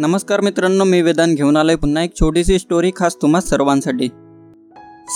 [0.00, 4.08] नमस्कार मित्रांनो मी वेदांत घेऊन आलोय पुन्हा एक छोटीशी स्टोरी खास तुम्हा सर्वांसाठी.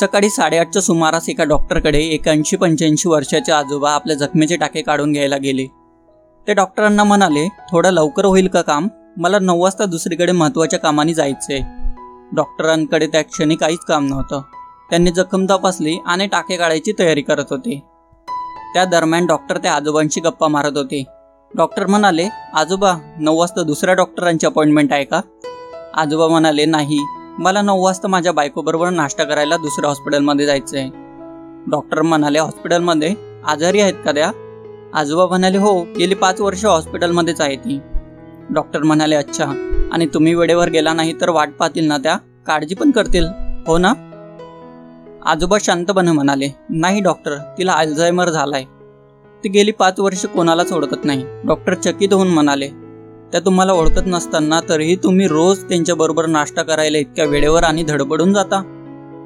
[0.01, 5.37] सकाळी साडेआठच्या सुमारास एका डॉक्टरकडे एक ऐंशी पंच्याऐंशी वर्षाचे आजोबा आपल्या जखमेचे टाके काढून घ्यायला
[5.37, 5.67] गेले.
[6.49, 8.89] ते डॉक्टरांना म्हणाले थोडं लवकर होईल का काम?
[9.17, 11.63] मला नऊ वाजता दुसरीकडे महत्त्वाच्या कामाने जायचं आहे
[12.37, 14.43] डॉक्टरांकडे त्या क्षणी काहीच काम नव्हतं.
[14.91, 17.83] त्यांनी जखम तपासली आणि टाके काढायची तयारी करत होते.
[18.75, 21.05] त्या दरम्यान डॉक्टर त्या आजोबांशी गप्पा मारत होते.
[21.57, 25.21] डॉक्टर म्हणाले आजोबा नऊ वाजता दुसऱ्या डॉक्टरांची अपॉइंटमेंट आहे का?
[25.95, 26.99] आजोबा म्हणाले नाही.
[27.39, 30.91] मला नऊ वाजता माझ्या बायकोबरोबर नाश्ता करायला दुसऱ्या हॉस्पिटलमध्ये जायचं आहे
[31.71, 33.15] डॉक्टर म्हणाले हॉस्पिटलमध्ये?
[33.47, 34.31] आजारी आहेत का त्या?
[34.95, 37.81] आजोबा म्हणाले हो गेली पाच वर्ष हॉस्पिटलमध्येच आहे ती.
[38.51, 39.45] डॉक्टर म्हणाले अच्छा.
[39.93, 42.17] आणि तुम्ही वेळेवर गेला नाही तर वाट पाहतील ना त्या?
[42.47, 43.27] काळजी पण करतील.
[43.67, 43.93] हो ना?
[45.27, 47.37] आजोबा शांतपणे म्हणाले नाही डॉक्टर.
[47.59, 48.65] तिला अल्झायमर झालाय.
[49.45, 51.25] ती गेली पाच वर्ष कोणालाच ओळखत नाही.
[51.45, 52.69] डॉक्टर चकित होऊन म्हणाले
[53.33, 58.61] त्या तुम्हाला ओळखत नसताना तरीही तुम्ही रोज त्यांच्याबरोबर नाश्ता करायला इतक्या वेळेवर आणि धडपडून जाता?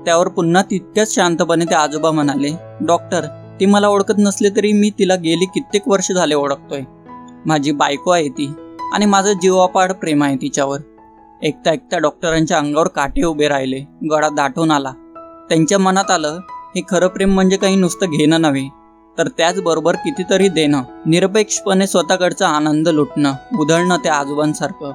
[0.04, 2.50] त्यावर पुन्हा तितक्याच शांतपणे ते आजोबा म्हणाले
[2.86, 3.26] डॉक्टर
[3.60, 6.82] ती मला ओळखत नसली तरी मी तिला गेली कित्येक वर्ष झाले ओळखतोय.
[7.46, 8.52] माझी बायको आहे ती
[8.92, 10.78] आणि माझं जीवापाड प्रेम आहे तिच्यावर.
[11.42, 14.92] एकता एकता डॉक्टरांच्या अंगावर काटे उभे राहिले गळा दाटून आला.
[15.48, 16.38] त्यांच्या मनात आलं
[16.76, 18.77] हे खरं प्रेम म्हणजे काही नुसतं घेणं नव्हे.
[19.18, 20.82] तर त्याचबरोबर कितीतरी देणं.
[21.06, 24.92] निरपेक्षपणे स्वतःकडचा आनंद लुटणं उधळणं त्या आजोबांसारखं.